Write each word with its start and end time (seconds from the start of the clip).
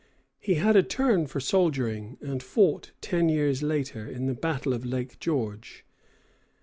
He 0.39 0.55
had 0.55 0.75
a 0.75 0.81
turn 0.81 1.27
for 1.27 1.39
soldiering, 1.39 2.17
and 2.21 2.41
fought, 2.41 2.91
ten 3.01 3.29
years 3.29 3.61
later, 3.61 4.07
in 4.07 4.25
the 4.25 4.33
battle 4.33 4.73
of 4.73 4.83
Lake 4.83 5.19
George. 5.19 5.85